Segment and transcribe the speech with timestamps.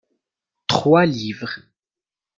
[0.65, 1.59] Trois livres.